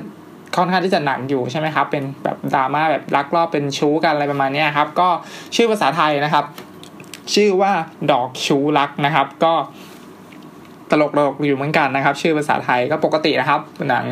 [0.56, 5.08] ค่อนข้างที่จะหนักอยู่ใช่ไหมครับ เป็นแบบดราม่าแบบรักรอบเป็นชู้กันอะไรประมาณนี้ครับ ก็
[5.56, 6.44] ชื่อภาษาไทยนะครับ
[7.34, 7.72] ชื่อว่า
[8.10, 9.54] ดอกชู้รักนะครับ ก็
[10.90, 14.06] ตลกๆอยู่เหมือนกันนะครับ ชื่อภาษาไทยก็ปกตินะครับ หนัง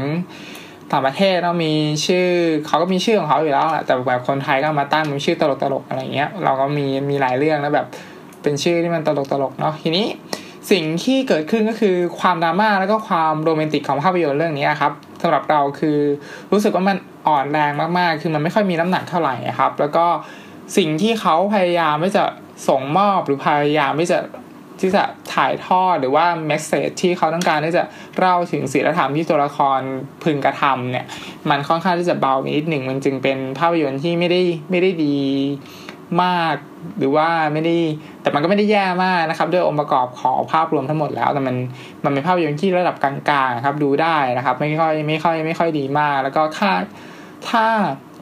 [0.92, 1.72] ต่างประเทศเรามี
[2.06, 2.26] ชื่อ
[2.66, 7.86] เขาก็มีชื่อของเขาอยู่แล้วแต่แบบคนไทยก็มาตั้งมีชื่อตลกๆอะไรเงี้ย เราก็มีมีหลายเรื่องแล้วแบบ
[8.42, 9.08] เป็นชื่อที่มันต
[9.42, 10.06] ลกๆเนาะทีนี้
[10.70, 14.92] สิ่งที่เกิดขึ้นก็คือความดราม่าแล้วก็ความโรแมนติกของภาพยนตร์เรื่องนี้ครับ
[15.22, 15.98] สำหรับเราคือ
[16.52, 16.96] รู้สึกว่ามัน
[17.28, 20.06] อ่อนแรงมากๆ คือมันไม่ค่อยมีน้ำหนักเท่าไหร่ครับ แล้วก็
[20.76, 22.24] สิ่งที่เขาพยายามไม่จะ
[22.68, 24.18] ส่งมอบหรือพยายามไม่จะ
[24.80, 27.84] ที่จะถ่ายทอดหรือว่าแมสเซจที่เขาต้องการที่จะ
[28.18, 29.80] เล่าถึงศีลธรรมที่ตัวละคร
[30.24, 31.06] พึงกระทำเนี่ย
[31.50, 35.18] มันค่อนข้างที่จะเบานิดหนึ่งมันจึงเป็นภาพยนตร์ที่ไม่ได้ไม่ได้ดี
[36.22, 36.56] มาก
[36.98, 37.76] หรือว่าไม่ได้
[38.22, 41.56] แต่มันก็ไม่ได้แย่มากนะครับ ด้วยองค์ประกอบของภาพรวมทั้งหมดแล้ว แต่มัน
[42.04, 43.14] มันเป็นภาพยนตร์ที่ระดับกลา
[43.46, 46.70] งๆครับดูได้นะครับ ไม่ค่อยไม่ค่อยไม่ค่อยดีมาก แล้วก็ถ้า
[47.50, 47.64] ถ้า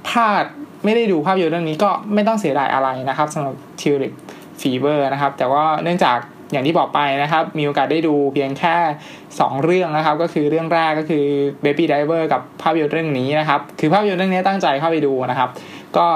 [0.09, 0.45] พลาด
[0.85, 4.13] ไม่ได้ดูภาพยนตร์เรื่องนี้ก็ไม่ต้องเสียดายอะไรนะครับสำหรับ Tulip
[4.61, 6.19] Fever นะครับ แต่ว่าเนื่องจาก
[6.53, 8.77] อย่างที่บอกไปนะครับ มีโอกาสได้ดูเพียงแค่
[9.21, 11.25] 2 เรื่องนะครับ ก็คือเรื่องแรกก็คือ
[11.65, 15.51] Baby Driver กับภาพยนตร์เรื่องนี้นะครับ คือภาพยนตร์เรื่องนี้ตั้งใจเข้าไปดูนะครับ
[15.97, 16.07] ก็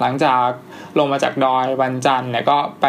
[0.00, 0.46] หลังจาก
[0.98, 2.86] ลงมาจากดอยวันจันทร์เนี่ยก็ไป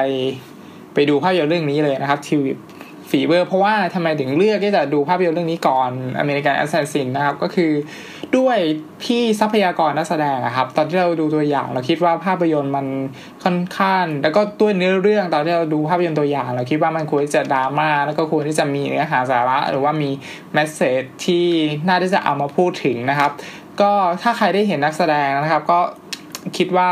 [0.94, 7.72] ไปดูภาพยนตร์เรื่องนี้เลยนะครับ Tulip Fever เพราะว่าทำไมถึงเลือกที่จะดูภาพยนตร์เรื่องนี้ก่อน American Assassin นะครับ ก็คือ
[8.38, 8.58] ด้วย
[9.06, 12.86] ที่ทรัพยากรนักแสดงครับ ตอนที่เราดูตัวอย่างเราคิดว่าภาพยนตร์มัน
[13.44, 20.10] ค่อนข้างแล้วก็ตัวเนื้อเรื่องตอนที่เราดูภาพยนตร์ตัวอย่าง เราคิดว่ามันควรจะดราม่าแล้วก็ควรที่จะมีเนื้อหาสาระ หรือว่ามี
[20.54, 21.46] message ที่
[21.88, 23.32] น่าที่จะเอามาพูดถึงนะครับ
[23.82, 23.92] ก็
[24.22, 25.80] ถ้าใครได้เห็นนักแสดงนะครับ ก็
[26.58, 26.90] คิดว่า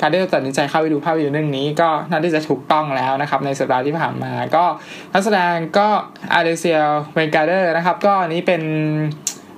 [0.00, 4.64] การที่เราตัดสินใจเข้าไปดูภาพยนตร์เรื่องนี้ ก็น่าที่จะถูกต้องแล้วนะครับ ในสัปดาห์ที่ผ่านมา ก็
[5.12, 5.88] นักแสดงก็
[6.32, 6.78] อาร์เดเซีย
[7.14, 8.62] เวนการ์เดอร์นะครับ ก็อันนี้เป็น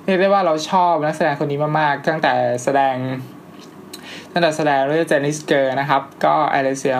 [0.05, 2.95] เรียกได้ว่าเราชอบนักแสดงคนนี้มากๆตั้งแต่แสดง
[4.31, 6.97] ตั้งแต่แสดงเรื่อง Danish Girl นะครับ ก็อาร์เดเซีย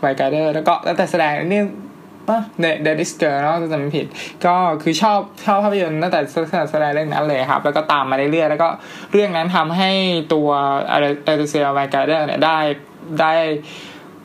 [0.00, 1.62] เวนการ์เดอร์แล้วก็ตั้งแต่แสดงนี่
[2.60, 4.06] Danish Girl เนาะจะจำไม่ผิด
[4.46, 6.20] ก็คือชอบชอบภาพยนตร์ตั้งแต่
[6.70, 8.68] แสดงเรื่องนั้นเลยครับ แล้วก็ตามมาเรื่อยๆแล้วก็
[9.12, 9.90] เรื่องนั้นทำให้
[10.34, 10.48] ตัว
[10.88, 12.58] Alicia Vikander เนี่ยได้
[13.20, 13.32] ได้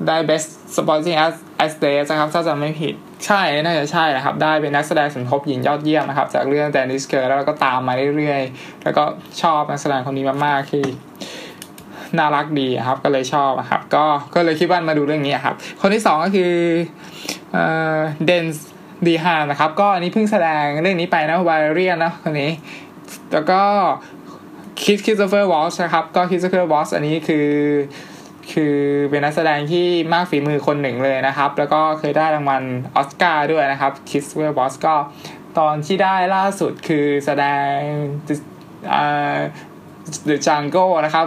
[0.07, 1.35] ได้ best supporting as
[1.65, 2.93] as d a y นะครับถ้าจำไม่ผิด
[3.25, 9.03] ใช่น่าจะใช่นะครับ ได้เป็นนักแสดงสมทบหญิงยอดเยี่ยมนะครับ จากเรื่อง Danish Girl แล้วก็ตามมาเรื่อยๆ แล้วก็
[9.41, 10.85] ชอบนักแสดงคนนี้มากๆคือ
[12.17, 16.53] น่ารักดีครับ ก็เลยชอบครับ ก็ก็เลยคิดว่ามาดูเรื่องนี้ครับ คนที่สองก็คือ
[18.25, 22.51] Dane DeHaan นะครับ ก็อันนี้เพิ่งแสดงเรื่องนี้ไปนะ Valerian นะคนนี้
[23.33, 23.61] แล้วก็
[24.81, 27.49] คิส Christoph Waltz นะครับ ก็ Christoph Waltz อันนี้คือ
[28.53, 28.75] คือ
[29.09, 32.63] เป็นนักแสดงที่มากฝีมือคนหนึ่งเลยนะครับ แล้วก็เคยได้รางวัล
[32.95, 34.95] ออสการ์ด้วยนะครับ Christoph Waltz ก็
[35.57, 37.77] ตอนที่ได้ล่าสุดคือแสดง
[40.05, 41.25] อ่า Django นะครับ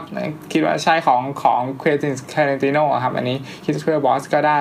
[0.53, 4.59] คิดว่าใช่ของของ Quentin Tarantino ครับ อันนี้ Christoph Waltz ก็ได้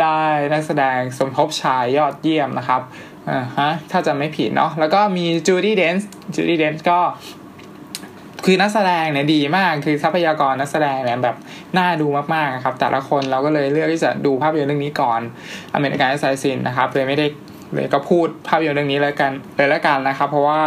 [0.00, 0.20] ได้
[0.52, 2.82] นักแสดงสมทบชายยอดเยี่ยมนะครับ
[3.30, 7.00] อ่าฮะถ้าจำไม่ผิดเนาะแล้วก็มี Judi Dench Judi Dench ก็
[8.44, 11.36] คือนักแสดงเนี่ยดีมากคือทรัพยากรนักแสดงเนี่ยแบบ
[11.78, 15.20] น่าดูมากๆครับ แต่ละคนเราก็เลยเลือกที่จะดูภาพยนตร์เรื่องนี้ก่อน
[15.74, 17.26] American Assassin นะครับเลยไม่ได้
[17.72, 20.60] เลยก็พูดภาพยนตร์เรื่องนี้เลยกันเลยแล้วกันนะครับ เพราะว่า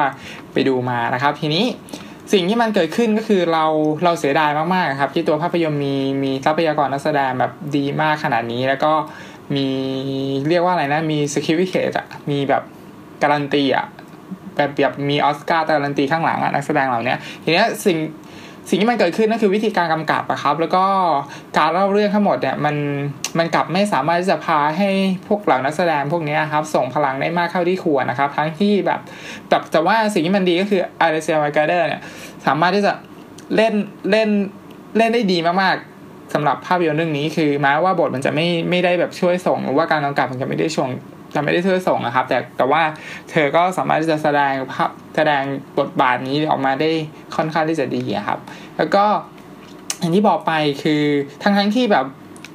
[0.53, 1.65] ไปดูมานะครับทีนี้
[2.33, 3.65] สิ่งที่มันเกิดขึ้นก็คือเรา
[4.03, 8.93] เราเสียดายมากๆครับ ที่ตัวภาพยนตร์มีมีทรัพยากรนักแสดงแบบดีมากขนาดนี้ แล้วก็
[9.55, 9.67] มี
[10.49, 12.63] เรียกว่าอะไรนะมี certificate อะมีแบบ
[13.21, 13.85] การันตีอะ
[14.55, 17.97] แบบแบบมีออสการ์การันตีข้างหลังอะนักแสดงเหล่านี้ทีนี้สิ่ง
[18.69, 20.85] สิ่งที่มันเกิดขึ้นก็คือวิธีการกำกับอะครับ แล้วก็
[21.57, 22.75] การเล่าเรื่องทั้งหมดเนี่ยมัน
[23.37, 24.89] มันกลับไม่สามารถที่จะพาให้
[25.27, 28.99] พวกเหล่านักแสดงพวกนี้ครับ ส่งพลังได้มากเท่าที่ควรนะครับ ทั้งที่แบบ
[29.49, 32.01] แบบแต่ว่าสิ่งที่มันดีก็คืออาร์เซียไวการ์เดอร์เนี่ย
[32.45, 32.93] สามารถที่จะ
[33.55, 33.73] เล่น
[34.11, 34.29] เล่น
[34.97, 40.89] เล่นได้ดีมากๆสำหรับภาพยนตร์เรื่องนี้คือแม้ว่าบทมันจะไม่ไม่ได้แบบช่วยส่งหรือว่าการกำกับมันจะไม่ได้ช่วง
[41.33, 42.81] จะไม่ได้ช่วยส่งนะครับ แต่แต่ว่า
[43.31, 45.43] เธอก็สามารถที่จะแสดงภาพแสดง
[45.79, 46.89] บทบาทนี้ออกมาได้
[47.35, 48.39] ค่อนข้างที่จะดีครับ
[48.77, 49.05] แล้วก็
[49.99, 50.51] อย่างที่บอกไป
[50.83, 51.03] คือ
[51.43, 52.05] ทั้งทั้งที่แบบ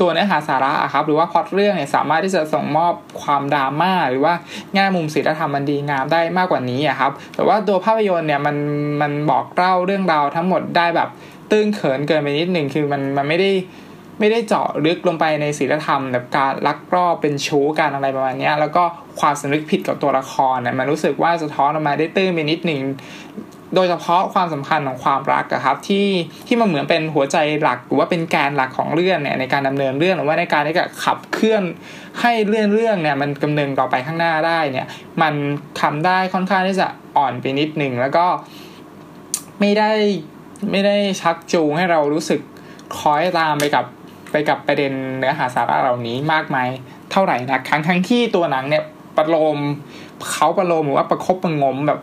[0.00, 4.34] ตัวเนื้อหาสาระอะครับ หรือว่าพล็อตเรื่องเนี่ยสามารถที่จะส่งมอบความดราม่าหรือว่า
[4.74, 8.56] แง่มุมศิลธรรมมันดีงามได้มากกว่านี้อะครับ แต่ว่าตัวภาพยนตร์เนี่ยมัน
[9.00, 11.08] มันบอกเล่าเรื่องราวทั้งหมดได้แบบ
[11.50, 13.50] ตื้นเขินเกินไปนิดหนึ่งคือมันมันไม่ได้
[14.18, 18.84] ไม่ได้เจาะลึกลงไปในศีลธรรมแบบการลักลอบเป็นชู้การอะไรประมาณนี้แล้วก็
[19.20, 22.80] ความสำนึกผิดกับตัวละครเนี่ยมันรู้สึกว่าสะท้อนออกมาได้ตื้นไปนิดหนึ่ง
[23.74, 26.06] โดยเฉพาะความสัมพันธ์ของความรักอะครับที่
[26.46, 31.62] ที่มันเหมือนเป็นหัวใจหลักหรือว่าเป็นแกนหลักของเรื่องเนี่ยในการดำเนินเรื่องหรือว่าในการที่จะขับเคลื่อน
[32.20, 34.86] ให้เรื่องเรื่องเนี่ยมันดำเนินต่อไปข้างหน้าได้เนี่ย
[35.22, 35.34] มัน
[35.80, 38.26] ทำได้ค่อนข้างที่จะอ่อนไปนิดหนึ่งแล้วก็
[39.60, 39.90] ไม่ได้
[40.70, 42.40] ไม่ได้ชักจูงให้เรารู้สึก
[42.98, 43.84] คอยตามไปกับ
[44.30, 46.68] ไปกับประเด็นเนื้อหาสาระเหล่านี้มากมาย
[47.10, 48.84] เท่าไหร่นะครั้งทั้งที่ตัวหนังเนี่ย
[49.16, 49.58] ประโลม
[50.30, 52.00] เขาประโลมหรือว่าประคบประงมแบบ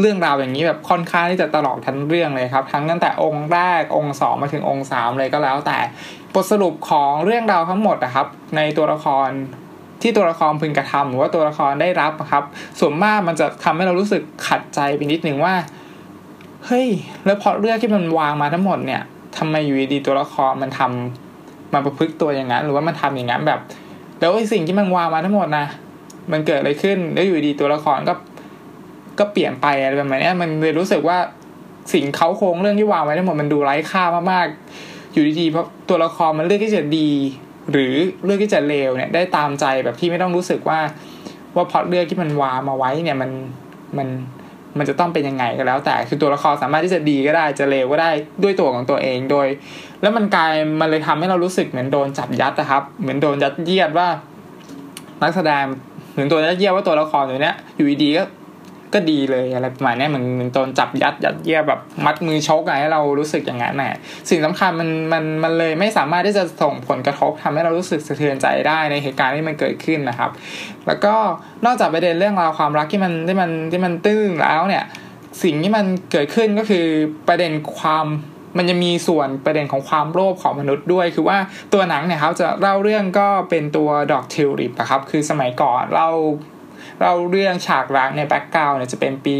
[0.00, 5.78] เรื่องราวอย่างนี้แบบค่อนข้างที่จะตลอดทั้งเรื่องเลยครับ ทั้งตั้งแต่องค์แรกองค์สองมาถึงองค์สามเลยก็แล้ว แต่
[6.34, 8.26] บทสรุปของเรื่องราวทั้งหมดนะครับ
[8.56, 9.28] ในตัวละคร
[10.02, 12.44] ที่ตัวละครพึงกระทำหรือว่าตัวละครได้รับครับ
[12.80, 15.54] ส่วนมากมันจะทำให้เรารู้สึกขัดใจไปนิดหนึ่งว่า
[16.66, 16.88] เฮ้ย
[17.24, 19.02] แล้วพอเรื่องที่มันวางมาทั้งหมดเนี่ย
[19.38, 21.31] ทำไมอยู่ดีตัวละครมันทำ
[21.72, 23.60] มันประพฤติตัวอย่างนั้น หรือว่ามันทำอย่างนั้นแบบ
[24.20, 25.66] แล้วไอ้สิ่งที่มันวางมาทั้งหมดนะ
[26.32, 28.14] มันเกิดอะไรขึ้นแล้วอยู่ดีตัวละครก็
[29.18, 31.18] ก็เปลี่ยนไปอะไรแบบนี้มันเลยรู้สึกว่า
[31.92, 37.10] สิ่งเขาโครงเรื่องที่วางไว้ทั้งหมดมันดูไร้ค่ามากๆ อยู่ดีๆเพราะตัวละครมันเลือกที่จะดี
[37.72, 40.78] หรือเลือกที่จะเลวเนี่ย ได้ตามใจแบบที่ไม่ต้องรู้สึกว่า
[41.54, 43.30] ว่าพอเลือกที่มันวางมาไว้เนี่ยมัน
[43.98, 44.08] มัน
[44.78, 48.10] มันจะต้องเป็นยังไงก็แล้ว แต่คือตัวละครสามารถที่จะดีก็ได้จะเลวก็ได้
[48.42, 49.46] ด้วยตัวของตัวเองโดย
[50.02, 54.08] แล้วมันกลายมันเลยทำให้เรารู้สึกเหมือนโดนจับยัดนะครับ เหมือนโดนยัดเยียดว่า
[55.22, 55.64] นักแสดง
[56.12, 58.24] เหมือนตัวยัดเยียดว่าตัวละครอยู่เนี้ยอยู่ดีก็
[58.96, 63.94] ก็ดีเลยอะไรประมาณนี้เหมือนเหมือนโดนจับยัดยัดเยียดแบบมัดมือชกอะไรให้เรารู้สึกอย่างนั้นแหละ
[64.30, 70.30] สิ่งสำคัญมันมันมันเลยไม่สามารถที่จะส่งผลกระทบทำให้เรารู้สึกสะเทือนใจได้ในเหตุการณ์ที่มันเกิดขึ้นนะครับ
[70.86, 71.14] แล้วก็
[71.64, 74.84] นอกจากประเด็นเรื่องราวความรักที่มันที่มันที่มันตื้งแล้วเนี่ย
[75.42, 76.86] สิ่งที่มันเกิดขึ้นก็คือ
[77.28, 78.06] ประเด็นความ
[78.56, 81.38] มันจะมีส่วนประเด็นของความโลภของมนุษย์ด้วย คือว่า
[81.72, 86.08] ตัวหนังเนี่ยครับจะเล่าเรื่องก็เป็นตัวดอกทิวลิปนะครับคือสมัยก่อนเรา
[87.02, 89.36] เราเรื่องฉากรักใน background เนี่ยจะเป็นปี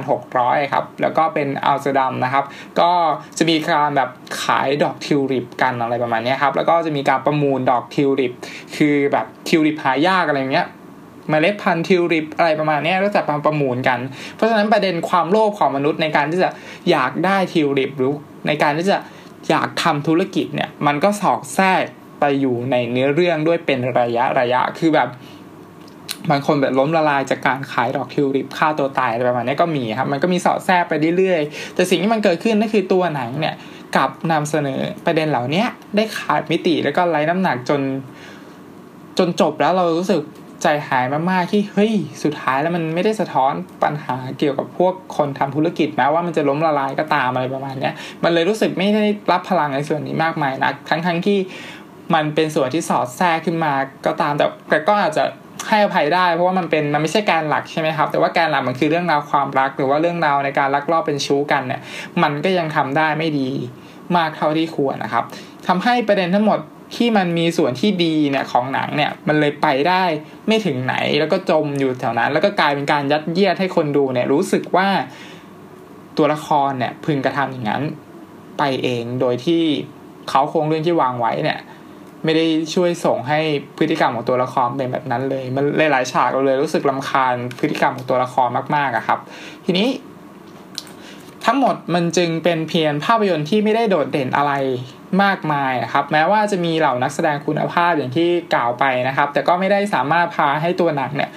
[0.00, 2.44] 1600 ครับ แล้วก็เป็นอัมสเตอร์ดัมนะครับ
[2.80, 2.90] ก็
[3.38, 4.10] จะมีการแบบ
[4.42, 8.32] ขายดอกทิวลิปกันอะไรประมาณนี้ครับ แล้วก็จะมีการประมูลดอกทิวลิป
[8.76, 10.66] คือแบบทิวลิปหายากอะไรเงี้ย
[11.32, 13.98] มเมล็ดพันธุ์ทิวลิปอะไรประมาณนี้ก็จะมาประมูลกัน
[14.34, 16.50] เพราะฉะนั้นประเด็นความโลภของมนุษย์ในการที่จะ
[16.90, 18.12] อยากได้ทิวลิปหรือ
[18.46, 18.98] ในการที่จะ
[19.50, 21.82] อยากทำธุรกิจเนี่ยมันก็สอดแทรก
[22.20, 25.08] ไปอยู่ในเนื้อเรื่องด้วยเป็นระยะระยะคือแบบ
[26.30, 33.54] บางคนแบบล้มละลายจากการขายดอกทิวลิปฆ่าตัวตายอะไรประมาณนี้ก็มีครับมันก็มีสอดแทรกไปเรื่อยๆ แต่สิ่งที่มันเกิดขึ้นนั่นคือตัวหนังเนี่ย
[33.96, 35.64] กับนำเสนอประเด็นเหล่านี้
[35.96, 37.80] ได้ขาดมิติแล้วก็ไร้น้ำหนักจน
[39.18, 40.20] จนจบแล้วเรารู้สึก
[40.62, 41.92] ใจหายมากๆที่เฮ้ย
[42.22, 51.38] สุดท้ายแล้วมันไม่ได้สะท้อนปัญหาเกี่ยวกับพวกคนทำธุรกิจแม้ว่ามันจะล้มละลายก็ตามอะไรประมาณเนี้ยมันเลยรู้สึกไม่ได้รับพลังในส่วนนี้มากมายนะทั้งทั้งที่
[52.14, 53.72] มันเป็นส่วนที่สอดแทรกขึ้นมา
[54.06, 55.24] ก็ตามแต่แต่ก็อาจจะ
[55.68, 61.80] ให้อภัยได้ เพราะว่ามันเป็นมันไม่ใช่การหลักใช่ไหมครับ แต่ว่าการหลักมันคือเรื่องราวความรัก หรือว่าเรื่องราวในการลักลอบเป็นชู้กันเนี่ย
[62.22, 63.50] มันก็ยังทำได้ไม่ดี
[64.16, 65.24] มากเท่าที่ควรนะครับ
[65.66, 66.58] ทำให้ประเด็นทั้งหมด
[66.94, 70.04] ที่มันมีส่วนที่ดีเนี่ยของหนังเนี่ยมันเลยไปได้
[70.46, 74.88] ไม่ถึงไหนแล้วก็จมอยู่แถวนั้น แล้วก็กลายเป็นการยัดเยียดให้คนดูเนี่ยรู้สึกว่า
[76.16, 77.82] ตัวละครเนี่ยพึงกระทำอย่างนั้น
[78.58, 79.62] ไปเองโดยที่
[80.28, 81.58] เขาโครงเรื่องที่วางไว้เนี่ย
[82.24, 83.40] ไม่ได้ช่วยส่งให้
[83.78, 89.18] พฤติกรรมของตัวละครเป็นแบบนั้นเลย มันหลายๆฉากเราเลยรู้สึกลำคาญพฤติกรรมของตัวละครมากๆอะครับ
[89.64, 89.88] ทีนี้
[91.44, 94.52] ทั้งหมดมันจึงเป็นเพียงภาพยนตร์ที่ไม่ได้โดดเด่นอะไร
[95.22, 101.30] มากมายครับแม้ว่าจะมีเหล่านักแสดงคุณภาพอย่างที่กล่าวไปนะครับ แต่ก็ไม่ได้สามารถพาให้ตัวหนังเนี่ย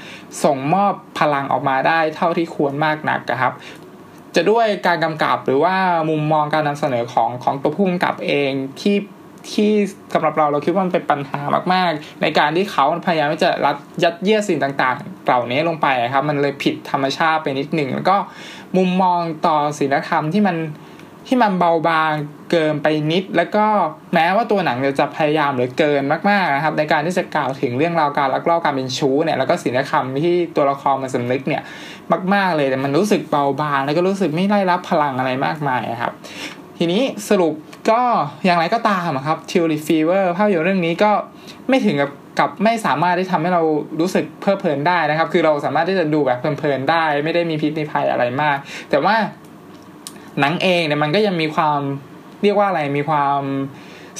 [0.44, 3.54] ส่งมอบพลังออกมาได้เท่าที่ควรมากนักครับ
[4.36, 5.76] จะด้วยการกำกับหรือว่า
[6.10, 8.52] มุมมองการนำเสนอของของตัวผู้กำกับเอง
[8.82, 8.98] ที่
[9.52, 9.72] ที่
[10.14, 11.42] สำหรับเราเราคิดว่ามันเป็นปัญหา
[11.74, 18.18] มาก ๆ ในการที่เขาพยายามที่จะรัดยัดเยียดสิ่งต่างๆ เหล่านี้ลงไปครับ มันเลยผิดธรรมชาติไปนิดหนึ่งแล้วก็
[18.78, 20.58] มุมมองต่อศีลธรรมที่มัน
[21.32, 22.12] ที่มันเบาบาง
[22.52, 23.66] เกินไปนิด แล้วก็
[24.14, 31.62] แม้ว่าตัวหนังจะพยายามหรือเกินมากๆนะครับ ในการที่จะกล่าวถึงเรื่องราวการลักลอบการเป็นชู้เนี่ยแล้วก็ศีลธรรมที่ตัวละครมันสำนึกเนี่ย
[32.34, 36.14] มาก ๆเลยแต่มันรู้สึกเบาบางแล้วก็รู้สึกไม่ได้รับพลังอะไรมากมายครับ
[36.78, 37.54] ทีนี้สรุป
[37.92, 38.02] ก็
[38.46, 41.12] อย่างไรก็ตามครับ t u l i p Fever ภาพยนตร์เรื่องนี้ก็
[41.70, 43.64] ไม่ถึงกับกับไม่สามารถที่ทำให้เรา
[44.00, 48.58] รู้สึกเพลิดเพลินได้นะครับ คือเราสามารถที่จะดูแบบเพลินๆได้ ไม่ได้มีพิษมีภัยอะไรมาก
[48.90, 49.16] แต่ว่า
[50.40, 51.80] หนังเองเนี่ยมันก็ยังมีความ
[52.44, 53.42] เรียกว่าอะไรมีความ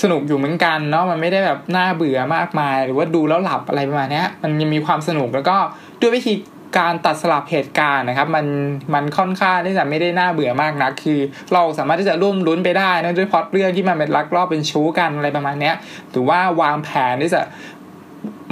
[0.02, 5.58] สนุกอยู่เหมือนกันเนาะมันไม่ได้แบบน่าเบื่อมากมาย หรือว่าดูแล้วหลับอะไรประมาณนี้มันยังมีความสนุกแล้วก็
[6.02, 6.34] ด้วยวิธี
[6.78, 8.46] การตัดสลับเหตุการณ์นะครับ มัน
[8.94, 11.20] มันค่อนข้างที่จะไม่ได้น่าเบื่อมากนัก คือ
[11.54, 15.72] เราสามารถที่จะร่วมลุ้นไปได้นะด้วยพอดเรื่องที่มันเป็นลักลอบเป็นชู้กันอะไรประมาณนี้
[16.12, 17.42] หรือว่าวางแผนที่จะ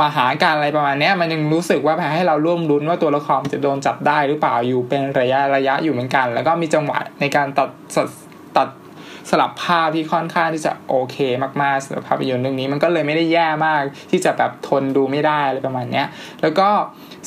[0.02, 7.70] มาหาการอะไรประมาณนี้มันยังรู้สึกว่าแพ้ให้เราร่วมลุ้นว่าตัวละครจะโดนจับได้หรือเปล่าอยู่เป็นระยะระยะอยู่เหมือนกัน แล้วก็มีจังหวะในการตัด
[8.58, 8.70] ตัด
[9.32, 11.18] สลับภาพที่ค่อนข้างที่จะโอเค
[11.62, 16.08] มากๆสำหรับภาพยนตร์เรื่องนี้มันก็เลยไม่ได้แย่มากที่จะแบบทนดูไม่ได้อะไรประมาณเนี้ย
[16.42, 16.70] แล้วก็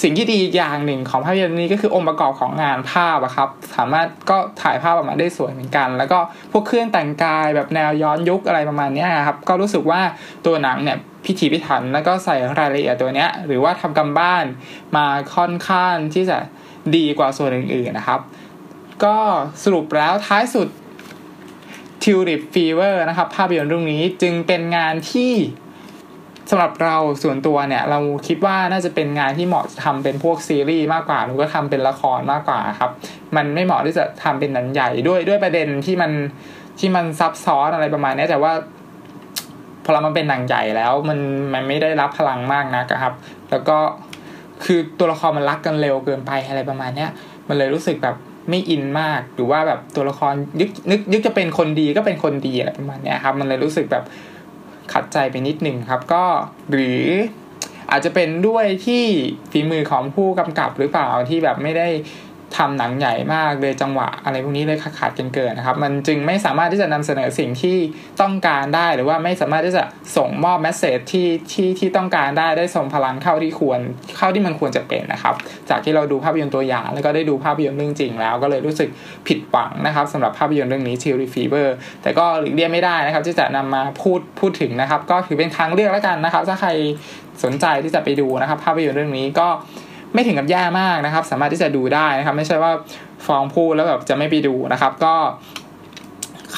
[0.02, 6.18] สิ่งที่ดีอีกอย่างหนึ่งของภาพยนตร์นี้ก็คือองค์ประกอบของงานภาพอะครับ สามารถก็ถ่ายภาพออกมาได้สวยเหมือนกัน แล้วก็
[6.52, 10.00] พวกเครื่องแต่งกายแบบแนวย้อนยุคอะไรประมาณนี้ครับก็รู้สึกว่า
[10.46, 14.44] ตัวหนังเนี่ย พิถีพิถันแล้วก็ใส่รายละเอียดตัวเนี้ย หรือว่าทำกำบ้าน
[14.96, 15.06] มา
[15.36, 16.38] ค่อนข้างที่จะ
[16.96, 18.20] ดีกว่าส่วนอื่นๆนะครับ
[19.04, 19.16] ก็
[19.62, 20.68] สรุปแล้วท้ายสุด
[22.02, 25.32] Tulip Fever นะครับ ภาพยนตร์เรื่องนี้จึงเป็นงานที่
[26.50, 32.90] สำหรับเราส่วนตัวเนี่ย เราคิดว่าน่าจะเป็นงานที่เหมาะทำเป็นพวกซีรีส์มากกว่าหรือก็ทำเป็นละครมากกว่าครับ
[33.36, 36.12] มันไม่เหมาะที่จะทำเป็นหนังใหญ่ด้วยด้วยประเด็นที่มัน
[36.78, 38.52] ที่มันซับซ้อนอะไรประมาณนี้แต่ว่า
[39.84, 41.18] พอเรามันเป็นหนังใหญ่แล้วมัน
[41.54, 43.14] มันไม่ได้รับพลังมากนะครับ
[43.50, 43.78] แล้วก็
[44.64, 47.10] คือตัวละครมันรักกันเร็วเกินไปอะไรประมาณเนี้ย
[47.48, 48.16] มันเลยรู้สึกแบบ
[48.48, 54.04] ไม่อินมากหรือว่าแบบตัวละครยึกนึกยึกจะเป็นคนดีก็เป็นคนดีอะไรประมาณนี้ครับ มันเลยรู้สึกแบบ
[54.92, 56.24] ขัดใจไปนิดหนึ่งครับ ก็
[56.70, 57.04] หรือ
[57.90, 59.04] อาจจะเป็นด้วยที่
[59.50, 61.88] ฝีมือของผู้กำกับหรือเปล่าที่แบบไม่ได้
[62.56, 67.76] ทำหนังใหญ่มากเลยจังหวะ อะไรพวกนี้เลยขาดกันเกินนะครับ มันจึงไม่สามารถที่จะนำเสนอสิ่งที่
[68.20, 69.82] ต้องการได้ หรือว่าไม่สามารถที่จะ
[70.16, 73.80] ส่งมอบแมสเซจที่ที่ที่ต้องการได้ได้ส่งพลังเข้าที่ควร
[74.16, 75.34] เข้าที่มันควรจะเป็นนะครับ
[75.70, 78.88] จากที่เราดูภาพยนตร์ตัวอย่าง แล้วก็ได้ดูภาพยนตร์เรื่องจริงแล้ว ก็เลยรู้สึก
[79.26, 81.68] ผิดหวังนะครับสำหรับภาพยนตร์เรื่องนี้ t i l ฟีเ Fever
[82.02, 86.70] แต่ก็หลีกเลี่ยงไม่ได้นะครับ ที่จะนำมาพูดพูดถึงนะครับ ก็ถือเป็นทางเลือกแล้วกันนะครับ ถ้าใคร
[87.44, 89.48] สนใจที่จะไปดูนะครับ ภาพยนตร์เรื่องนี้ก็
[90.14, 92.72] ไม่ถึงกับแย่มากนะครับ สามารถที่จะดูได้นะครับ ไม่ใช่ว่า
[93.26, 95.14] ฟ้องพูดแล้วแบบจะไม่ไปดูนะครับ ก็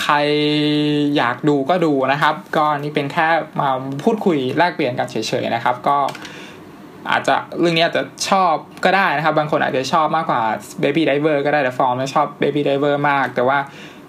[0.00, 0.14] ใคร
[1.16, 3.28] อยากดูก็ดูนะครับ ก็นี่เป็นแค่
[3.60, 3.68] มา
[4.04, 5.98] พูดคุยแลกเปลี่ยนกันเฉยๆนะครับ ก็
[7.10, 10.42] อาจจะเรื่องนี้อาจจะชอบก็ได้นะครับ บางคนอาจจะชอบมากกว่า
[10.82, 13.58] Baby Diver ก็ได้แต่ฟอร์มไม่ชอบ Baby Diver มาก แต่ว่า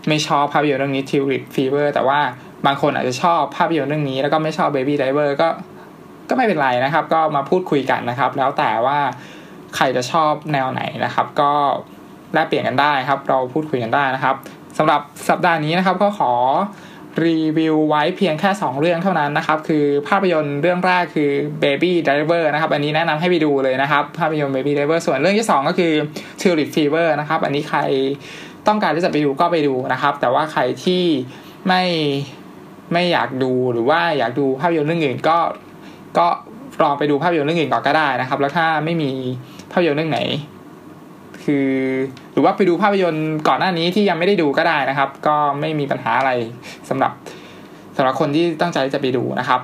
[0.10, 2.20] ไม่ชอบภาพยนตร์เรื่องนี้ Tulip Fever แต่ว่า
[2.66, 5.48] บางคนอาจจะชอบภาพยนตร์เรื่องนี้แล้วก็ไม่ชอบ Baby Diver ก็
[6.30, 9.00] ก็ไม่เป็นไรนะครับ ก็มาพูดคุยกันนะครับ แล้วแต่ว่า
[9.76, 11.52] ใครจะชอบแนวไหนนะครับ ก็
[12.34, 14.36] แลกเปลี่ยนกันได้ครับ เราพูดคุยกันได้นะครับ
[14.78, 16.32] สำหรับสัปดาห์นี้นะครับก็ขอ
[17.26, 21.32] รีวิวไว้เพียงแค่ 2 เรื่องเท่านั้นนะครับ คือภาพยนตร์เรื่องแรกคือ
[21.64, 25.94] Baby Driver นะครับ อันนี้แนะนำให้ไปดูเลยนะครับ ภาพยนตร์ Baby Driver ส่วนเรื่องที่ 2 ก็คือ
[26.42, 27.80] Tulip Fever นะครับ อันนี้ใคร
[28.68, 31.04] ต้องการที่จะไปดูก็ไปดูนะครับ แต่ว่าใครที่
[31.68, 31.84] ไม่
[32.94, 35.38] ไม่อยากดูหรือว่าอยากดูภาพยนตร์เรื่องอื่นก็
[36.18, 36.28] ก็
[36.84, 39.12] ลองไปดูภาพยนตร์เรื่องอื่นก่อนก็ได้นะครับ แล้วถ้าไม่มี
[39.72, 40.20] ภาพยนตร์เรื่องไหน
[41.44, 41.70] คือ
[42.34, 46.32] หรือว่าไปดูภาพยนตร์ก่อนหน้านี้ที่ยังไม่ได้ดูก็ได้นะครับ ก็ไม่มีปัญหาอะไร
[46.90, 47.12] สำหรับ
[47.98, 49.62] สำหรับคนที่ตั้งใจจะไปดูนะครับ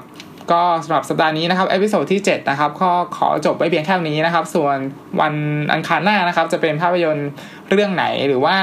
[0.52, 4.78] ก็สำหรับสัปดาห์นี้นะครับ episode ที่ 7 นะครับก็ขอจบไว้เพียงแค่นี้นะครับ ส่วน
[5.22, 5.34] วัน
[5.74, 7.30] อังคารหน้านะครับ จะเป็นภาพยนตร์
[7.70, 8.56] เรื่องไหนหรือว่า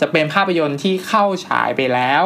[0.00, 2.24] จะเป็นภาพยนตร์ที่เข้าฉายไปแล้ว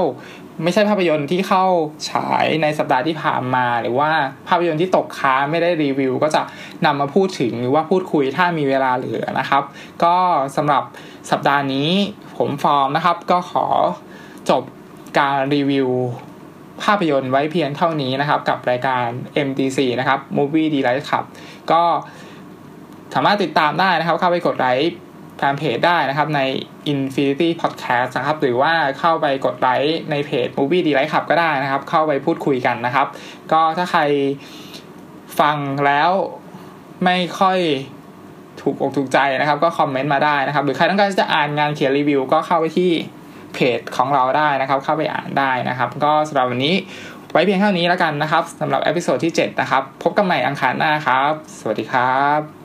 [0.62, 1.64] ไม่ใช่ภาพยนตร์ที่เข้า
[2.10, 4.10] ฉายในสัปดาห์ที่ผ่านมา หรือว่า
[4.48, 6.42] ภาพยนตร์ที่ตกค้างไม่ได้รีวิว ก็จะ
[6.86, 9.62] นำมาพูดถึงหรือว่าพูดคุยถ้ามีเวลาเหลือนะครับ
[10.04, 10.16] ก็
[10.56, 10.82] สำหรับ
[11.30, 11.90] สัปดาห์นี้
[12.36, 13.66] ผมฟอร์มนะครับ ก็ขอ
[14.50, 14.62] จบ
[15.18, 15.88] การรีวิว
[16.82, 19.06] ภาพยนตร์ไว้เพียงเท่านี้นะครับ กับรายการ
[19.46, 21.24] MDC นะครับ Movie d e l i g h t Club
[21.72, 21.82] ก็
[23.14, 24.98] สามารถติดตามได้นะครับ เข้าไปกดไลค์
[25.42, 26.40] แฟนเพจได้นะครับใน
[26.92, 33.06] Infinity Podcast นะครับ หรือว่าเข้าไปกดไลค์ในเพจ Movie d e l i g h t Club ก็ได้นะครับ เข้าไปพูดคุยกันนะครับ
[33.52, 34.00] ก็ถ้าใคร
[35.40, 36.10] ฟังแล้ว
[37.04, 37.58] ไม่ค่อย
[38.60, 42.90] ถูกอกถูกใจนะครับ ก็คอมเมนต์มาได้นะครับ หรือใครต้องการจะอ่านงานเขียนรีวิว ก็เข้าไปที่
[43.54, 46.74] เพจของเราได้นะครับ เข้าไปอ่านได้นะครับ ก็สำหรับวันนี้
[47.32, 52.61] ไว้เพียงเท่านี้แล้วกันนะครับสำหรับ episode ที่ 7 นะครับ พบกันใหม่อังคารหน้าครับ สวัสดีครับ